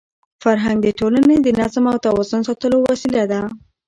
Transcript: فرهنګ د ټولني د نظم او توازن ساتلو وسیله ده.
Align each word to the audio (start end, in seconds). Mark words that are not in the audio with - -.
فرهنګ 0.43 0.79
د 0.83 0.87
ټولني 0.99 1.37
د 1.41 1.47
نظم 1.59 1.85
او 1.91 1.97
توازن 2.05 2.41
ساتلو 2.47 2.77
وسیله 2.89 3.23
ده. 3.31 3.41